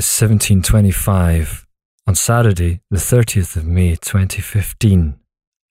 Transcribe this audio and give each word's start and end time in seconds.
is 0.00 0.06
1725 0.06 1.66
on 2.06 2.14
Saturday, 2.14 2.80
the 2.90 2.96
30th 2.96 3.54
of 3.56 3.66
May 3.66 3.96
2015. 3.96 5.20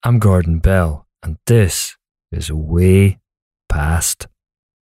I'm 0.04 0.20
Gordon 0.20 0.60
Bell, 0.60 1.08
and 1.24 1.38
this 1.48 1.98
is 2.32 2.52
Way 2.52 3.18
Past 3.70 4.28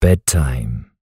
Bedtime. 0.01 0.93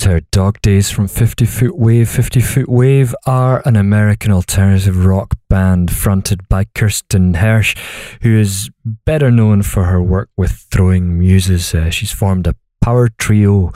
Her 0.00 0.20
dog 0.32 0.60
Days 0.62 0.90
from 0.90 1.06
50 1.06 1.44
Foot 1.44 1.76
Wave. 1.76 2.08
50 2.08 2.40
Foot 2.40 2.68
Wave 2.68 3.14
are 3.26 3.62
an 3.66 3.76
American 3.76 4.32
alternative 4.32 5.04
rock 5.04 5.34
band 5.48 5.92
fronted 5.92 6.48
by 6.48 6.64
Kristin 6.64 7.36
Hersh, 7.36 7.76
who 8.22 8.36
is 8.36 8.70
better 8.84 9.30
known 9.30 9.62
for 9.62 9.84
her 9.84 10.02
work 10.02 10.30
with 10.36 10.52
Throwing 10.72 11.18
Muses. 11.18 11.74
Uh, 11.74 11.90
she's 11.90 12.10
formed 12.10 12.46
a 12.46 12.56
power 12.80 13.08
trio 13.08 13.70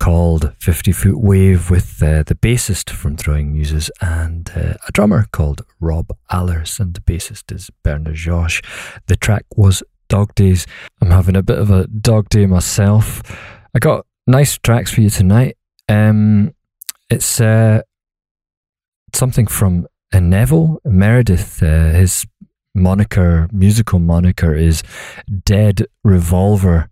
called 0.00 0.54
50 0.58 0.90
Foot 0.92 1.20
Wave 1.20 1.70
with 1.70 2.02
uh, 2.02 2.22
the 2.22 2.34
bassist 2.34 2.88
from 2.88 3.16
Throwing 3.16 3.52
Muses 3.52 3.90
and 4.00 4.50
uh, 4.56 4.74
a 4.88 4.92
drummer 4.92 5.26
called 5.32 5.62
Rob 5.80 6.10
Ahlers, 6.32 6.80
and 6.80 6.94
the 6.94 7.00
bassist 7.00 7.54
is 7.54 7.70
Bernard 7.82 8.14
Georges. 8.14 8.62
The 9.06 9.16
track 9.16 9.44
was 9.54 9.82
Dog 10.08 10.34
Days. 10.34 10.66
I'm 11.02 11.10
having 11.10 11.36
a 11.36 11.42
bit 11.42 11.58
of 11.58 11.70
a 11.70 11.86
dog 11.86 12.30
day 12.30 12.46
myself. 12.46 13.22
I 13.74 13.78
got 13.78 14.06
nice 14.26 14.56
tracks 14.58 14.90
for 14.90 15.02
you 15.02 15.10
tonight. 15.10 15.57
Um, 15.88 16.54
it's 17.10 17.40
uh, 17.40 17.82
something 19.14 19.46
from 19.46 19.86
uh, 20.12 20.20
Neville 20.20 20.80
Meredith. 20.84 21.62
Uh, 21.62 21.90
his 21.90 22.26
moniker, 22.74 23.48
musical 23.52 23.98
moniker, 23.98 24.54
is 24.54 24.82
Dead 25.44 25.86
Revolver, 26.04 26.88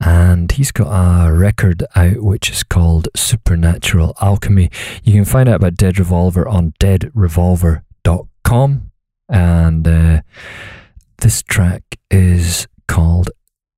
and 0.00 0.52
he's 0.52 0.72
got 0.72 0.90
a 0.90 1.32
record 1.32 1.84
out 1.94 2.22
which 2.22 2.50
is 2.50 2.62
called 2.62 3.08
Supernatural 3.16 4.14
Alchemy. 4.20 4.70
You 5.02 5.14
can 5.14 5.24
find 5.24 5.48
out 5.48 5.56
about 5.56 5.76
Dead 5.76 5.98
Revolver 5.98 6.46
on 6.46 6.74
deadrevolver.com, 6.80 8.90
and 9.28 9.88
uh, 9.88 10.20
this 11.18 11.42
track 11.42 11.82
is 12.10 12.68
called 12.86 13.30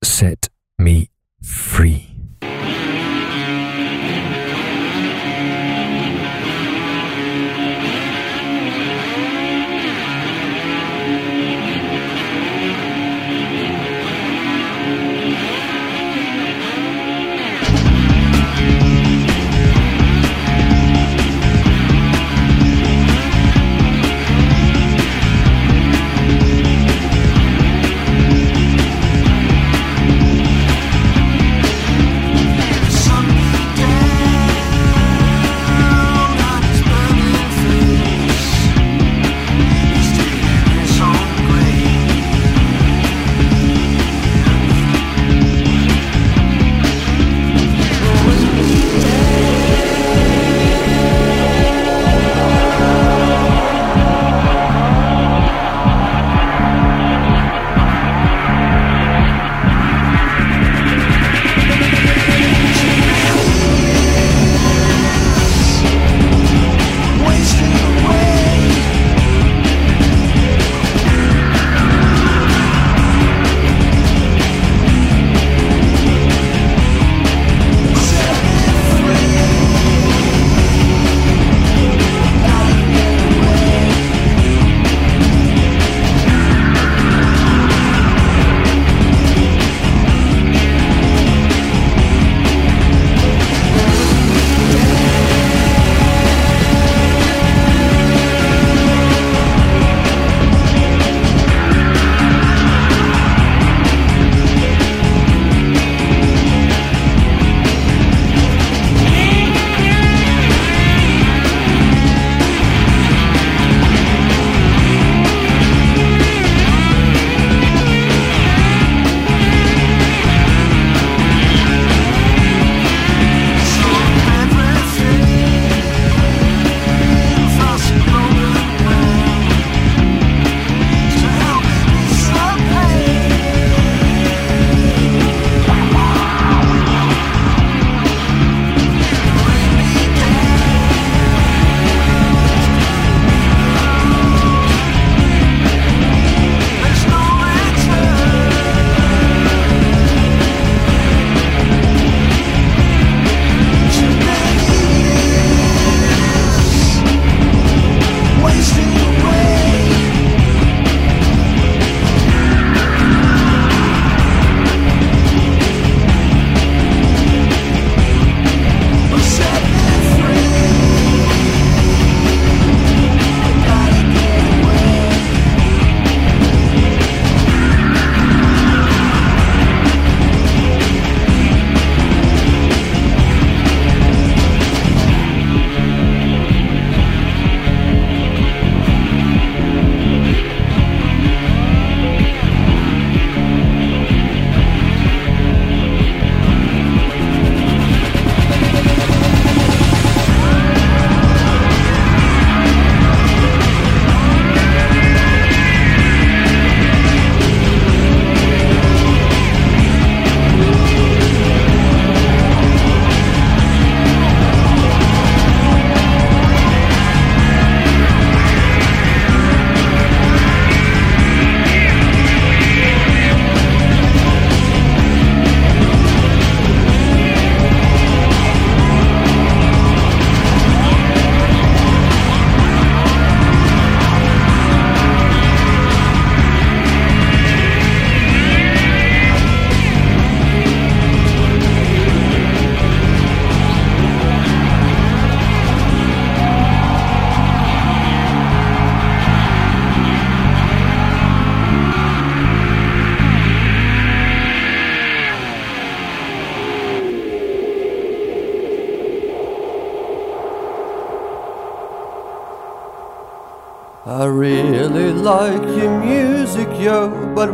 Set 0.03 0.49
Me 0.77 1.09
free. 1.41 2.08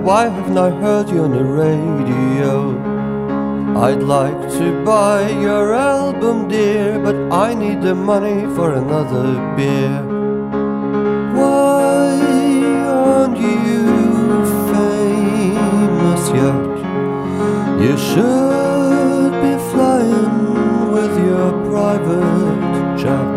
Why 0.05 0.27
haven't 0.29 0.55
I 0.55 0.69
heard 0.69 1.09
you 1.09 1.23
on 1.23 1.31
the 1.31 1.43
radio? 1.43 2.55
I'd 3.75 4.03
like 4.03 4.39
to 4.59 4.83
buy 4.85 5.31
your 5.31 5.73
album, 5.73 6.47
dear, 6.47 6.99
but 6.99 7.15
I 7.33 7.55
need 7.55 7.81
the 7.81 7.95
money 7.95 8.45
for 8.55 8.73
another 8.73 9.27
beer. 9.55 9.97
Why 11.33 12.21
aren't 12.85 13.39
you 13.39 13.81
famous 14.73 16.23
yet? 16.41 16.75
You 17.83 17.97
should 18.09 19.31
be 19.45 19.53
flying 19.71 20.37
with 20.93 21.13
your 21.29 21.49
private 21.71 22.95
jet 23.01 23.35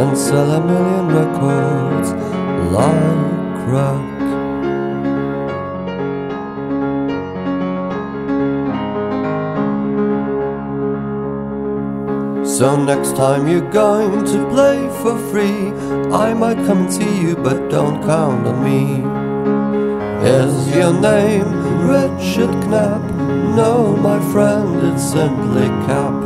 and 0.00 0.18
sell 0.18 0.50
a 0.50 0.60
million 0.60 1.06
records 1.20 2.10
like 2.76 3.64
crack. 3.64 4.15
So 12.56 12.74
next 12.74 13.14
time 13.16 13.46
you're 13.46 13.70
going 13.70 14.24
to 14.24 14.48
play 14.48 14.88
for 15.02 15.18
free, 15.30 15.72
I 16.10 16.32
might 16.32 16.56
come 16.64 16.86
and 16.86 16.90
see 16.90 17.20
you, 17.20 17.36
but 17.36 17.68
don't 17.68 18.02
count 18.02 18.46
on 18.46 18.64
me. 18.64 19.04
Is 20.26 20.74
your 20.74 20.94
name 20.94 21.44
Richard 21.86 22.56
Knapp? 22.70 23.02
No, 23.54 23.94
my 23.98 24.18
friend, 24.32 24.74
it's 24.86 25.04
simply 25.04 25.68
Kapp. 25.84 26.25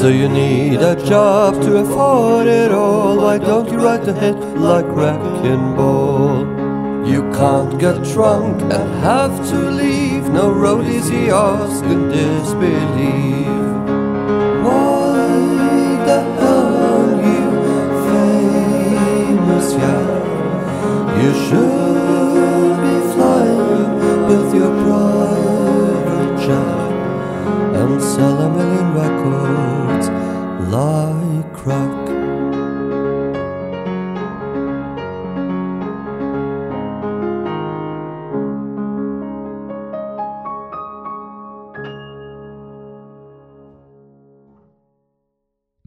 So 0.00 0.08
you 0.08 0.30
need 0.30 0.80
a 0.80 0.96
job 1.04 1.60
to 1.60 1.76
afford 1.76 2.46
it 2.46 2.72
all. 2.72 3.18
Why 3.18 3.36
don't 3.36 3.68
you 3.70 3.76
write 3.84 4.08
a 4.08 4.14
hit 4.14 4.38
like 4.56 4.86
Wrecking 4.86 5.76
Ball? 5.76 6.38
You 7.06 7.30
can't 7.34 7.78
get 7.78 8.02
drunk 8.04 8.62
and 8.62 8.88
have 9.04 9.36
to 9.50 9.58
leave. 9.70 10.24
No 10.30 10.50
roadies 10.54 11.10
he 11.10 11.28
ask 11.28 11.84
and 11.84 12.10
disbelieve. 12.10 13.74
Why 14.64 15.18
the 16.08 16.20
hell 16.38 16.76
aren't 16.92 17.22
you 17.32 17.44
famous 18.08 19.66
yet? 19.84 20.22
You 21.22 21.30
should 21.44 21.69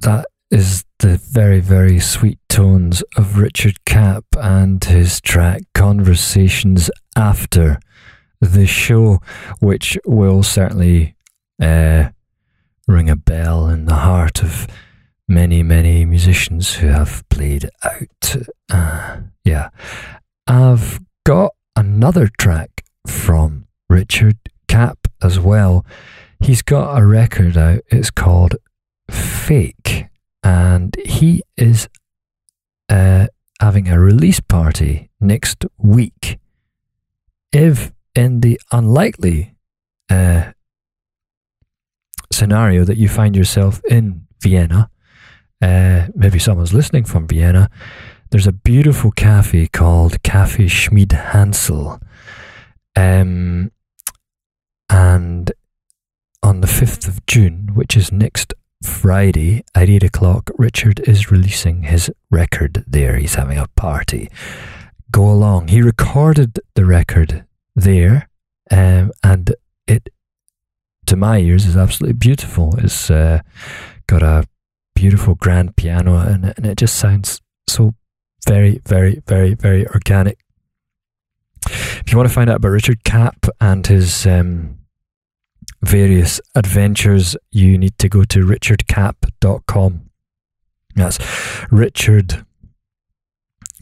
That 0.04 0.26
is 0.52 0.84
the 1.00 1.16
very, 1.18 1.62
very 1.62 1.98
sweet 1.98 2.38
tones 2.50 3.04
of 3.16 3.38
Richard 3.38 3.86
Kapp 3.86 4.26
and 4.34 4.84
his 4.84 5.22
track 5.22 5.62
Conversations 5.74 6.92
After 7.16 7.80
the 8.42 8.68
Show, 8.68 9.22
which 9.62 9.98
will 10.06 10.44
certainly 10.44 11.16
uh, 11.62 12.10
ring 12.86 13.10
a 13.10 13.16
bell 13.16 13.70
in 13.70 13.86
the 13.86 13.96
heart 13.96 14.44
of 14.44 14.68
many, 15.30 15.64
many 15.64 16.04
musicians 16.04 16.76
who 16.76 16.88
have 16.88 17.24
played 17.30 17.70
out. 17.82 18.36
Uh, 18.70 19.22
yeah. 19.46 19.70
I've 20.48 21.00
got 21.26 21.54
another 21.78 22.30
track 22.38 22.84
from 23.08 23.68
Richard 23.90 24.38
Kapp 24.68 25.08
as 25.22 25.40
well. 25.40 25.86
He's 26.42 26.62
got 26.62 27.00
a 27.02 27.06
record 27.06 27.58
out. 27.58 27.80
It's 27.88 28.12
called 28.12 28.58
Fake, 29.10 30.06
and 30.44 30.96
he 31.06 31.42
is 31.58 31.88
uh, 32.90 33.28
having 33.60 33.88
a 33.88 34.00
release 34.00 34.40
party 34.40 35.10
next 35.20 35.66
week. 35.78 36.40
If 37.52 37.92
in 38.16 38.42
the 38.42 38.60
unlikely 38.72 39.56
uh, 40.10 40.52
scenario 42.32 42.84
that 42.84 42.98
you 42.98 43.10
find 43.10 43.36
yourself 43.36 43.82
in 43.90 44.28
Vienna, 44.42 44.90
uh, 45.62 46.08
maybe 46.16 46.40
someone's 46.40 46.74
listening 46.74 47.06
from 47.06 47.28
Vienna, 47.28 47.70
there's 48.32 48.48
a 48.48 48.52
beautiful 48.52 49.12
cafe 49.12 49.68
called 49.68 50.22
Cafe 50.24 50.68
Schmid 50.68 51.10
Hansl. 51.10 52.02
Um, 52.96 53.72
and 54.90 55.52
on 56.42 56.62
the 56.62 56.68
5th 56.68 57.08
of 57.08 57.26
June, 57.26 57.72
which 57.74 57.96
is 57.96 58.12
next 58.12 58.54
Friday 58.84 59.64
at 59.74 59.90
8 59.90 60.04
o'clock, 60.04 60.52
Richard 60.58 61.00
is 61.02 61.32
releasing 61.32 61.84
his 61.84 62.12
record 62.30 62.84
there. 62.86 63.18
He's 63.18 63.36
having 63.36 63.58
a 63.58 63.68
party. 63.76 64.30
Go 65.12 65.30
along. 65.30 65.70
He 65.70 65.82
recorded 65.82 66.60
the 66.76 66.86
record 66.86 67.46
there, 67.76 68.30
um, 68.70 69.12
and 69.24 69.56
it, 69.88 70.10
to 71.06 71.16
my 71.16 71.38
ears, 71.40 71.66
is 71.66 71.78
absolutely 71.78 72.18
beautiful. 72.18 72.76
It's 72.78 73.10
uh, 73.10 73.42
got 74.08 74.22
a 74.22 74.46
beautiful 74.96 75.36
grand 75.36 75.76
piano, 75.76 76.18
and, 76.18 76.54
and 76.58 76.66
it 76.66 76.78
just 76.78 76.96
sounds 76.96 77.42
so 77.68 77.94
very, 78.48 78.82
very, 78.86 79.22
very, 79.28 79.54
very 79.54 79.88
organic. 79.88 80.40
If 81.66 82.12
you 82.12 82.18
want 82.18 82.28
to 82.28 82.34
find 82.34 82.50
out 82.50 82.58
about 82.58 82.70
Richard 82.70 83.04
Kapp 83.06 83.48
and 83.62 83.88
his 83.88 84.28
um, 84.28 84.80
various 85.84 86.40
adventures, 86.56 87.36
you 87.52 87.78
need 87.78 87.98
to 88.00 88.10
go 88.10 88.24
to 88.24 88.40
richardkapp.com. 88.40 90.10
That's 90.96 91.20
Richard 91.72 92.46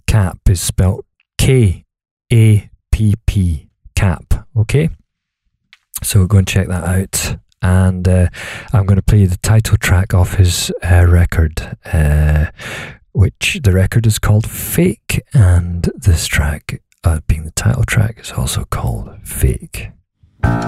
Kapp 0.08 0.40
is 0.50 0.60
spelled 0.60 1.06
K 1.38 1.86
A 2.32 2.70
P 2.92 3.16
P 3.26 3.70
Kapp. 3.96 4.48
Okay, 4.58 4.90
so 6.04 6.26
go 6.26 6.38
and 6.38 6.48
check 6.48 6.68
that 6.68 6.84
out. 6.84 7.38
And 7.62 8.08
uh, 8.08 8.28
I'm 8.74 8.88
going 8.88 8.96
to 8.96 9.04
play 9.04 9.26
the 9.26 9.38
title 9.38 9.78
track 9.78 10.16
off 10.16 10.34
his 10.34 10.72
uh, 10.84 11.06
record, 11.08 11.78
uh, 11.86 12.48
which 13.12 13.60
the 13.64 13.72
record 13.72 14.08
is 14.08 14.18
called 14.18 14.50
Fake, 14.50 15.22
and 15.34 15.88
this 15.96 16.26
track, 16.26 16.82
uh, 17.04 17.20
being 17.28 17.44
the 17.44 17.52
title 17.52 17.84
track, 17.84 18.20
is 18.20 18.32
also 18.32 18.66
called 18.66 19.12
Fake. 19.24 19.92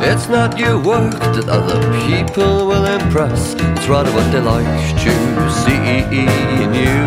It's 0.02 0.28
not 0.28 0.58
your 0.58 0.78
work 0.78 1.14
that 1.36 1.48
other 1.50 1.80
people 2.06 2.68
will 2.68 2.86
impress. 2.86 3.54
It's 3.54 3.88
rather 3.88 4.12
what 4.12 4.32
they 4.32 4.42
like 4.42 4.68
to 5.06 5.14
see 5.62 6.04
in 6.22 6.74
you. 6.74 7.04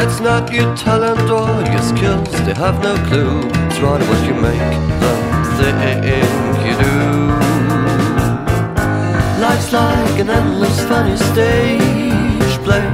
It's 0.00 0.20
not 0.20 0.52
your 0.52 0.74
talent 0.76 1.30
or 1.30 1.62
your 1.72 1.82
skills, 1.82 2.30
they 2.46 2.54
have 2.54 2.82
no 2.82 2.94
clue. 3.08 3.40
It's 3.66 3.78
rather 3.80 4.06
what 4.06 4.26
you 4.26 4.34
make 4.34 4.58
them 5.00 5.32
think 5.58 6.66
you 6.66 6.74
do. 6.86 6.98
Life's 9.40 9.72
like 9.72 10.20
an 10.20 10.30
endless 10.30 10.80
funny 10.88 11.16
stage 11.16 12.56
play. 12.64 12.86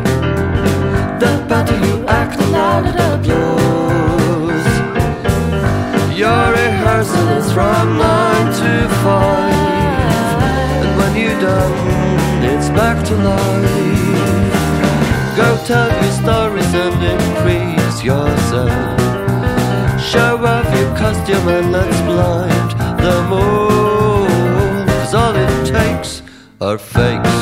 The 1.22 1.44
better 1.48 1.76
you 1.86 2.06
act, 2.06 2.38
the 2.38 2.46
louder 2.46 2.92
the 2.92 3.14
applause. 3.14 3.57
Your 6.98 7.06
rehearsal 7.06 7.28
is 7.28 7.52
from 7.52 7.96
nine 7.96 8.46
to 8.60 8.88
five, 9.04 10.42
and 10.82 10.98
when 10.98 11.14
you're 11.14 11.40
done, 11.40 12.44
it's 12.44 12.68
back 12.70 13.04
to 13.06 13.14
life. 13.14 14.56
Go 15.36 15.48
tell 15.64 15.90
your 16.02 16.14
stories 16.22 16.74
and 16.74 16.98
increase 17.14 18.02
yourself. 18.02 18.98
Show 20.10 20.44
off 20.44 20.66
your 20.76 20.90
costume 20.96 21.46
and 21.46 21.70
let's 21.70 22.00
blind 22.00 22.70
them 22.98 23.32
all. 23.32 24.26
Cause 24.86 25.14
all 25.14 25.36
it 25.36 25.66
takes 25.66 26.22
are 26.60 26.78
fakes. 26.78 27.38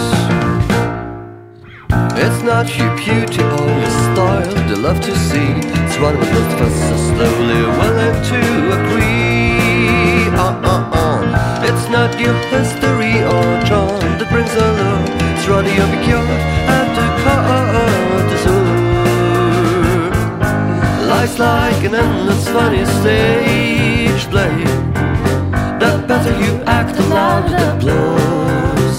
It's 2.22 2.42
not 2.42 2.66
your 2.76 2.94
beauty 2.98 3.42
or 3.42 3.68
your 3.80 3.94
style 4.04 4.68
they 4.68 4.74
love 4.74 5.00
to 5.00 5.16
see. 5.16 5.52
It's 5.80 5.98
most 5.98 6.52
of 6.52 6.60
us 6.60 6.76
slowly 7.08 7.62
willing 7.78 8.22
to 8.30 8.40
agree. 8.76 9.45
It's 10.48 11.88
not 11.88 12.20
your 12.20 12.34
history 12.54 13.14
or 13.24 13.46
charm 13.66 13.98
that 14.18 14.28
brings 14.30 14.54
allure. 14.54 15.02
It's 15.34 15.44
rather 15.48 15.74
your 15.74 15.88
backyard 15.90 16.30
and 16.76 16.90
the 16.96 17.06
courtesy. 17.22 18.58
Life's 21.10 21.38
like 21.40 21.82
an 21.82 21.94
endless 21.96 22.46
funny 22.48 22.84
stage 23.00 24.24
play. 24.30 24.56
The 25.80 25.90
better 26.06 26.34
you 26.44 26.52
act, 26.64 26.94
the 26.96 27.02
louder 27.08 27.48
the 27.48 27.58
applause. 27.76 28.98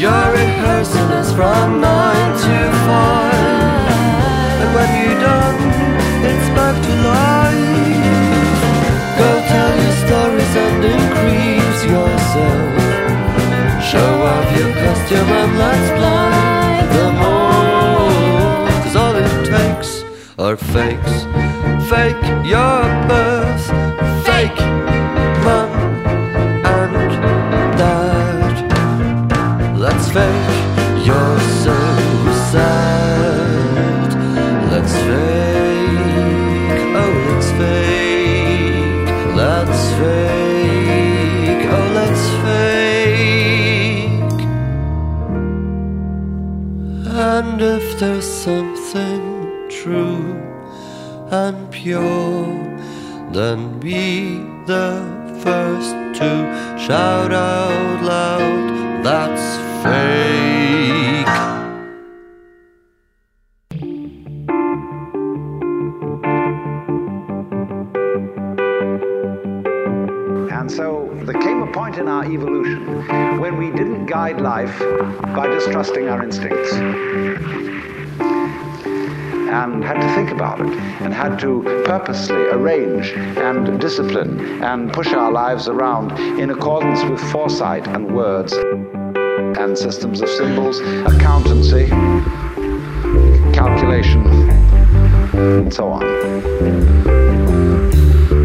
Your 0.00 0.24
rehearsal 0.32 1.10
is 1.20 1.30
from 1.32 1.80
nine 1.80 2.32
to 2.44 2.56
five, 2.86 3.35
till 15.08 15.24
my 15.26 15.46
blood's 15.54 15.90
blind. 15.98 16.88
The 16.96 17.08
more 17.20 18.68
Cause 18.82 18.96
all 18.96 19.14
it 19.14 19.46
takes 19.46 20.02
are 20.38 20.56
fakes. 20.56 21.14
Fake 21.88 22.24
your 22.44 22.82
birth 23.08 23.66
Fake 24.26 24.60
mum 25.44 25.70
and 26.64 27.78
dad. 27.78 28.54
That's 29.78 30.10
fake. 30.10 30.65
By 75.86 76.02
distrusting 76.02 76.08
our 76.08 76.22
instincts. 76.22 76.72
And 79.48 79.84
had 79.84 80.00
to 80.00 80.14
think 80.14 80.30
about 80.30 80.60
it, 80.60 80.66
and 81.00 81.14
had 81.14 81.38
to 81.40 81.62
purposely 81.84 82.46
arrange 82.48 83.12
and 83.12 83.80
discipline 83.80 84.62
and 84.62 84.92
push 84.92 85.12
our 85.12 85.30
lives 85.32 85.68
around 85.68 86.12
in 86.40 86.50
accordance 86.50 87.02
with 87.04 87.20
foresight 87.32 87.86
and 87.88 88.14
words 88.14 88.52
and 88.52 89.78
systems 89.78 90.20
of 90.20 90.28
symbols, 90.28 90.80
accountancy, 90.80 91.86
calculation, 93.54 94.26
and 95.34 95.72
so 95.72 95.88
on. 95.88 96.04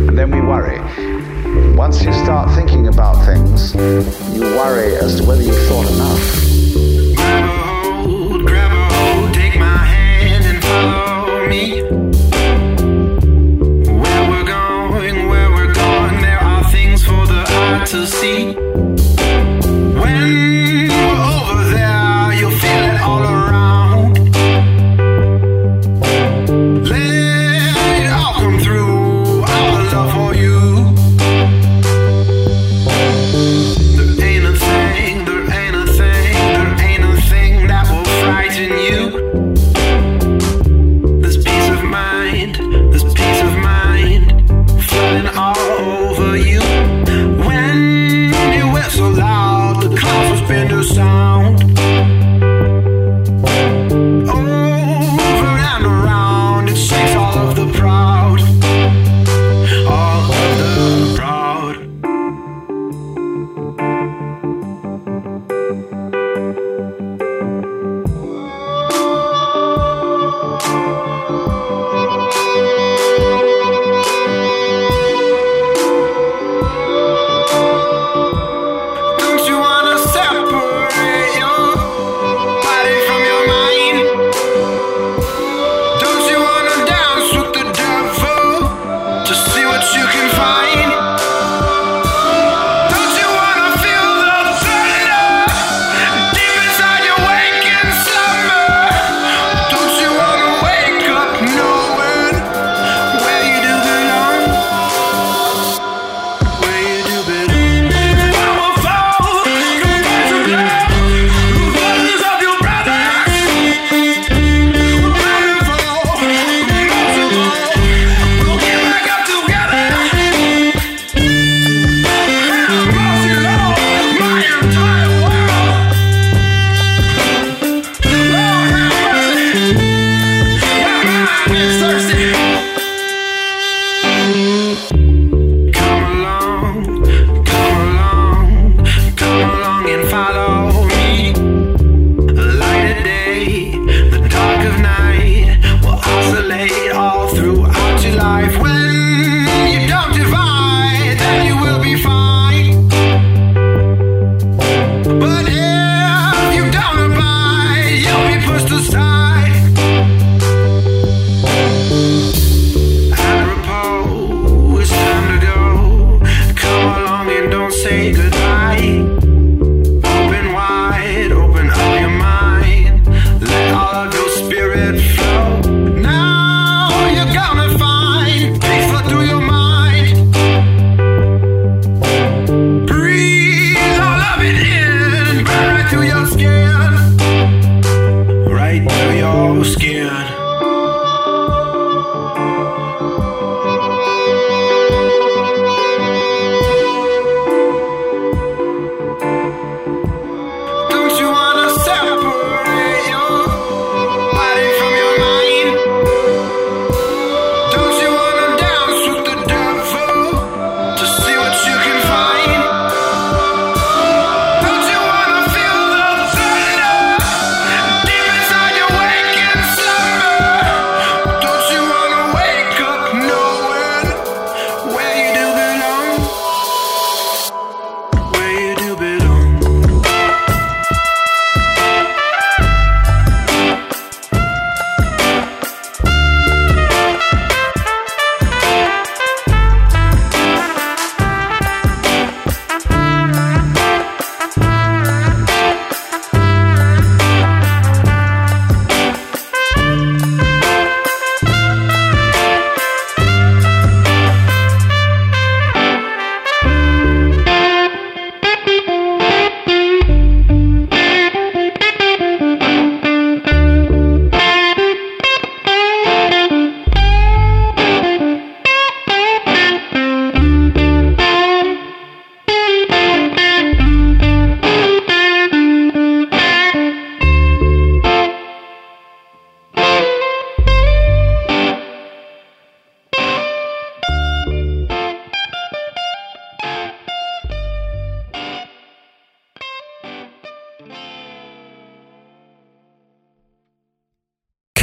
And 0.08 0.18
then 0.18 0.32
we 0.32 0.42
worry. 0.42 0.80
Once 1.76 2.04
you 2.04 2.14
start 2.14 2.52
thinking 2.56 2.88
about 2.88 3.26
things, 3.26 3.74
you 4.34 4.42
worry 4.42 4.96
as 4.96 5.20
to 5.20 5.26
whether 5.26 5.42
you've 5.42 5.68
thought 5.68 5.90
enough. 5.92 6.51
Me. 11.52 11.82
Where 14.02 14.24
we're 14.30 14.46
going, 14.46 15.28
where 15.28 15.50
we're 15.52 15.74
going, 15.74 16.22
there 16.22 16.40
are 16.40 16.64
things 16.72 17.04
for 17.04 17.28
the 17.28 17.44
eye 17.46 17.84
to 17.88 18.08
see. 18.08 18.61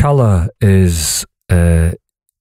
Cullah 0.09 0.49
is 0.63 1.27
uh, 1.51 1.91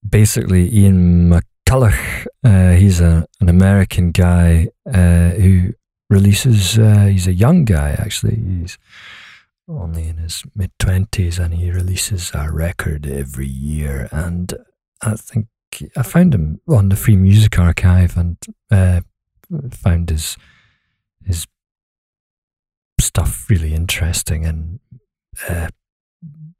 basically 0.10 0.74
Ian 0.74 1.30
McCulloch. 1.30 2.26
Uh, 2.42 2.72
he's 2.72 3.02
a, 3.02 3.28
an 3.42 3.50
American 3.50 4.12
guy 4.12 4.70
uh, 4.86 5.32
who 5.32 5.74
releases, 6.10 6.80
uh, 6.80 7.08
he's 7.12 7.28
a 7.28 7.34
young 7.34 7.66
guy 7.66 7.90
actually. 8.00 8.38
He's 8.38 8.78
only 9.68 10.08
in 10.08 10.16
his 10.16 10.44
mid 10.56 10.72
20s 10.80 11.44
and 11.44 11.56
he 11.56 11.70
releases 11.70 12.32
a 12.34 12.50
record 12.50 13.06
every 13.06 13.48
year. 13.48 14.08
And 14.14 14.54
I 15.02 15.16
think 15.18 15.48
I 15.98 16.04
found 16.04 16.34
him 16.34 16.62
on 16.70 16.88
the 16.88 16.96
Free 16.96 17.18
Music 17.18 17.60
Archive 17.60 18.16
and 18.16 18.38
uh, 18.72 19.02
found 19.72 20.10
his 20.10 20.38
his 21.22 21.46
stuff 22.98 23.50
really 23.50 23.74
interesting 23.74 24.46
and 24.46 24.80
uh, 25.50 25.68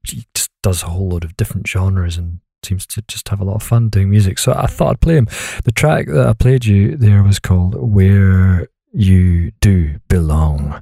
he 0.08 0.26
just 0.34 0.52
does 0.64 0.84
a 0.84 0.88
whole 0.88 1.10
load 1.10 1.24
of 1.24 1.38
different 1.38 1.68
genres 1.68 2.18
and 2.18 2.40
seems 2.64 2.86
to 2.88 3.02
just 3.08 3.30
have 3.30 3.40
a 3.40 3.44
lot 3.44 3.56
of 3.56 3.64
fun 3.64 3.90
doing 3.90 4.10
music. 4.10 4.38
So 4.40 4.54
I 4.54 4.68
thought 4.68 4.92
I'd 4.92 5.02
play 5.02 5.16
him. 5.16 5.28
The 5.64 5.72
track 5.72 6.08
that 6.08 6.28
I 6.28 6.34
played 6.34 6.66
you 6.66 6.98
there 6.98 7.24
was 7.24 7.40
called 7.40 7.76
Where 7.76 8.68
You 8.92 9.52
Do 9.62 10.00
Belong. 10.10 10.82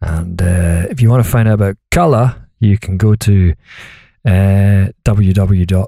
And 0.00 0.42
uh, 0.42 0.86
if 0.90 1.00
you 1.00 1.08
want 1.10 1.24
to 1.24 1.30
find 1.30 1.48
out 1.48 1.54
about 1.54 1.76
Cullah, 1.90 2.46
you 2.58 2.76
can 2.78 2.96
go 2.96 3.14
to 3.14 3.54
uh, 4.24 4.88
www.cullah.com. 5.04 5.84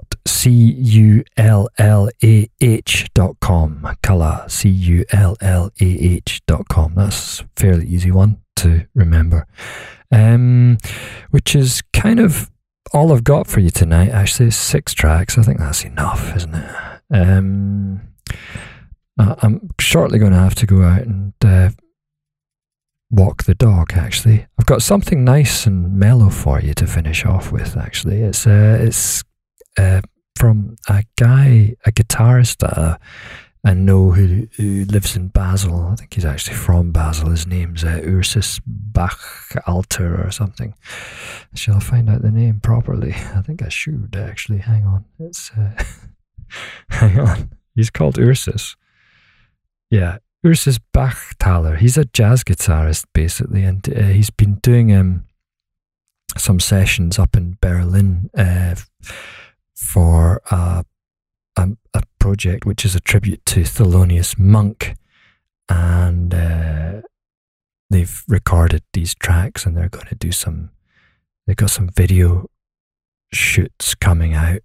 Cullah, 4.03 4.51
C 4.51 4.69
U 4.69 5.05
L 5.11 5.37
L 5.41 5.69
A 5.81 5.99
H.com. 6.01 6.93
That's 6.95 7.41
a 7.41 7.45
fairly 7.55 7.87
easy 7.87 8.11
one 8.11 8.41
to 8.57 8.85
remember. 8.93 9.47
Um, 10.15 10.77
which 11.31 11.55
is 11.55 11.81
kind 11.91 12.19
of 12.19 12.49
all 12.93 13.11
I've 13.11 13.23
got 13.23 13.47
for 13.47 13.59
you 13.59 13.69
tonight. 13.69 14.09
Actually, 14.09 14.51
six 14.51 14.93
tracks. 14.93 15.37
I 15.37 15.41
think 15.41 15.59
that's 15.59 15.83
enough, 15.83 16.35
isn't 16.35 16.55
it? 16.55 16.75
Um, 17.11 18.01
I'm 19.17 19.69
shortly 19.79 20.19
going 20.19 20.31
to 20.31 20.37
have 20.37 20.55
to 20.55 20.65
go 20.65 20.83
out 20.83 21.01
and 21.01 21.33
uh, 21.43 21.69
walk 23.09 23.43
the 23.43 23.55
dog. 23.55 23.93
Actually, 23.93 24.45
I've 24.57 24.65
got 24.65 24.81
something 24.81 25.23
nice 25.23 25.65
and 25.65 25.97
mellow 25.97 26.29
for 26.29 26.61
you 26.61 26.73
to 26.75 26.87
finish 26.87 27.25
off 27.25 27.51
with. 27.51 27.75
Actually, 27.75 28.21
it's 28.21 28.47
uh, 28.47 28.77
it's 28.79 29.23
uh, 29.77 30.01
from 30.37 30.75
a 30.87 31.03
guy, 31.17 31.75
a 31.85 31.91
guitarist 31.91 32.63
I 33.65 33.73
know 33.73 34.11
who 34.11 34.47
who 34.57 34.85
lives 34.85 35.15
in 35.15 35.29
Basel. 35.29 35.87
I 35.87 35.95
think 35.95 36.13
he's 36.13 36.23
actually 36.23 36.55
from 36.55 36.91
Basel. 36.91 37.31
His 37.31 37.47
name's 37.47 37.83
uh, 37.83 37.99
Ursus 38.05 38.59
Bachalter 38.91 40.23
or 40.25 40.29
something. 40.29 40.75
Shall 41.55 41.77
I 41.77 41.79
find 41.79 42.07
out 42.07 42.21
the 42.21 42.29
name 42.29 42.59
properly? 42.59 43.13
I 43.13 43.41
think 43.41 43.63
I 43.63 43.69
should 43.69 44.15
actually. 44.15 44.59
Hang 44.59 44.85
on, 44.85 45.05
it's 45.19 45.51
uh, 45.57 45.83
hang 46.89 47.19
on. 47.19 47.49
He's 47.73 47.89
called 47.89 48.19
Ursus. 48.19 48.75
Yeah, 49.89 50.19
Ursus 50.45 50.79
Bachtaler. 50.93 51.77
He's 51.79 51.97
a 51.97 52.05
jazz 52.05 52.43
guitarist 52.43 53.05
basically, 53.15 53.63
and 53.63 53.87
uh, 53.89 54.03
he's 54.03 54.29
been 54.29 54.55
doing 54.55 54.93
um, 54.93 55.25
some 56.37 56.59
sessions 56.59 57.17
up 57.17 57.35
in 57.35 57.57
Berlin 57.61 58.29
uh, 58.37 58.75
for 59.73 60.43
a, 60.51 60.85
a, 61.57 61.69
a, 61.93 62.03
project 62.19 62.65
which 62.65 62.83
is 62.83 62.95
a 62.95 62.99
tribute 62.99 63.45
to 63.45 63.61
Thelonious 63.61 64.37
Monk, 64.39 64.95
and 65.69 66.33
uh, 66.33 67.01
they've 67.89 68.23
recorded 68.27 68.83
these 68.93 69.13
tracks, 69.15 69.65
and 69.65 69.77
they're 69.77 69.89
going 69.89 70.07
to 70.07 70.15
do 70.15 70.31
some. 70.31 70.71
They've 71.45 71.55
got 71.55 71.69
some 71.69 71.89
video 71.89 72.47
shoots 73.31 73.93
coming 73.93 74.33
out, 74.33 74.61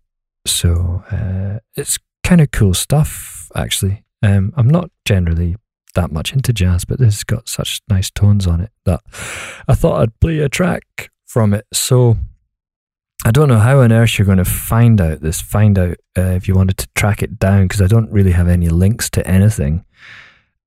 so 0.47 1.05
uh, 1.11 1.59
it's 1.77 1.99
kind 2.25 2.41
of 2.41 2.51
cool 2.51 2.75
stuff 2.75 3.51
actually. 3.55 4.05
Um, 4.23 4.53
I'm 4.57 4.69
not 4.69 4.91
generally 5.05 5.57
that 5.95 6.13
much 6.13 6.33
into 6.33 6.53
jazz, 6.53 6.85
but 6.85 6.99
this 6.99 7.15
has 7.15 7.25
got 7.25 7.49
such 7.49 7.81
nice 7.89 8.11
tones 8.11 8.47
on 8.47 8.61
it 8.61 8.71
that 8.85 9.01
I 9.69 9.75
thought 9.75 10.01
I'd 10.01 10.21
play 10.21 10.39
a 10.39 10.49
track 10.49 11.11
from 11.27 11.55
it. 11.55 11.67
So 11.73 12.19
I 13.25 13.31
don't 13.31 13.49
know 13.49 13.59
how 13.59 13.81
on 13.81 13.93
earth 13.93 14.19
you're 14.19 14.27
going 14.27 14.39
to 14.39 14.45
find 14.45 15.01
out 15.01 15.21
this, 15.21 15.41
find 15.41 15.79
out 15.79 15.97
uh, 16.17 16.33
if 16.33 16.49
you 16.49 16.55
wanted 16.55 16.79
to 16.79 16.89
track 16.95 17.23
it 17.23 17.39
down, 17.39 17.65
because 17.65 17.83
I 17.83 17.87
don't 17.87 18.11
really 18.11 18.33
have 18.33 18.49
any 18.49 18.69
links 18.69 19.11
to 19.11 19.27
anything. 19.27 19.85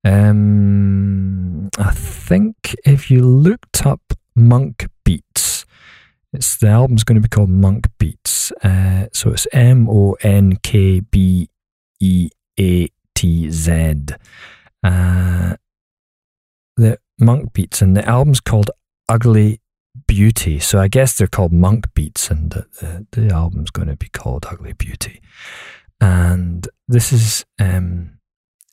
Um, 0.04 1.70
I 1.78 1.90
think 1.90 2.76
if 2.84 3.10
you 3.10 3.22
looked 3.22 3.84
up 3.84 4.00
Monk 4.36 4.86
Beats, 5.04 5.64
it's 6.32 6.56
the 6.56 6.68
album's 6.68 7.04
going 7.04 7.20
to 7.20 7.26
be 7.26 7.28
called 7.28 7.50
Monk 7.50 7.88
Beats. 7.98 8.52
Uh, 8.62 9.06
so 9.12 9.30
it's 9.30 9.46
M 9.52 9.88
O 9.88 10.16
N 10.20 10.56
K 10.62 11.00
B 11.00 11.48
E 12.00 12.30
A 12.60 12.88
T 13.14 13.50
Z 13.50 13.94
uh, 14.84 15.56
the 16.76 16.98
Monkbeatz, 17.20 17.80
and 17.82 17.96
the 17.96 18.06
album's 18.06 18.40
called 18.40 18.70
Ugly 19.08 19.60
Beauty. 20.06 20.58
So 20.58 20.80
I 20.80 20.88
guess 20.88 21.16
they're 21.16 21.26
called 21.26 21.52
Monkbeatz, 21.52 22.30
and 22.30 22.50
the, 22.50 22.66
the, 22.80 23.06
the 23.12 23.34
album's 23.34 23.70
going 23.70 23.88
to 23.88 23.96
be 23.96 24.08
called 24.08 24.46
Ugly 24.48 24.74
Beauty. 24.74 25.20
And 26.00 26.68
this 26.88 27.12
is 27.12 27.44
um, 27.58 28.18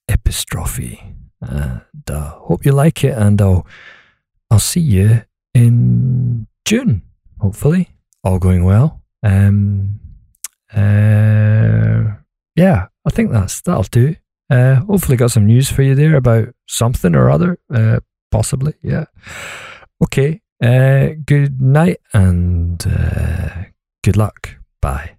Epistrophy. 0.10 1.16
And 1.42 1.82
uh, 2.10 2.32
hope 2.32 2.66
you 2.66 2.72
like 2.72 3.04
it, 3.04 3.18
and 3.18 3.42
I'll 3.42 3.66
I'll 4.52 4.60
see 4.60 4.82
you 4.82 5.24
in 5.54 6.48
June. 6.66 7.02
Hopefully, 7.40 7.90
all 8.24 8.38
going 8.38 8.64
well. 8.64 9.02
Um, 9.24 10.00
uh, 10.74 12.16
yeah, 12.56 12.88
I 13.06 13.10
think 13.10 13.32
that's 13.32 13.62
that'll 13.62 13.84
do. 13.84 14.16
Uh, 14.50 14.76
hopefully, 14.82 15.18
got 15.18 15.32
some 15.32 15.48
news 15.48 15.72
for 15.72 15.82
you 15.82 15.96
there 15.96 16.16
about 16.16 16.50
something 16.68 17.16
or 17.16 17.32
other. 17.32 17.58
Uh, 17.74 18.02
possibly, 18.30 18.74
yeah. 18.84 19.06
Okay. 20.04 20.42
Uh, 20.62 21.16
good 21.26 21.60
night 21.60 21.98
and 22.14 22.86
uh, 22.86 23.64
good 24.04 24.16
luck. 24.16 24.58
Bye. 24.80 25.18